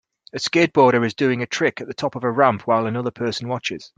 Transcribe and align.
A 0.33 0.39
skateboarder 0.39 1.05
is 1.05 1.13
doing 1.13 1.43
a 1.43 1.45
trick 1.45 1.79
at 1.79 1.85
the 1.85 1.93
top 1.93 2.15
of 2.15 2.23
a 2.23 2.31
ramp 2.31 2.63
while 2.65 2.87
another 2.87 3.11
person 3.11 3.47
watches. 3.47 3.87